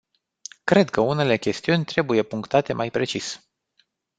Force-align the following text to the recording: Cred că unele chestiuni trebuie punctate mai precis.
Cred 0.63 0.89
că 0.89 1.01
unele 1.01 1.37
chestiuni 1.37 1.85
trebuie 1.85 2.23
punctate 2.23 2.73
mai 2.73 2.91
precis. 2.91 3.43